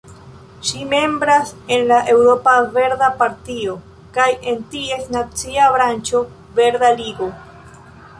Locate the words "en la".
1.75-1.99